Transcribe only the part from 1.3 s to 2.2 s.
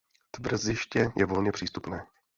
přístupné.